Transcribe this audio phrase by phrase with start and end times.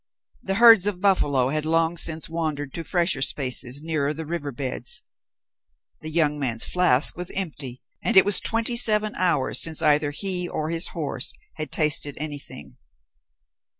[0.41, 5.03] The herds of buffalo had long since wandered to fresher spaces nearer the river beds.
[6.01, 10.49] The young man's flask was empty, and it was twenty seven hours since either he
[10.49, 12.77] or his horse had tasted anything.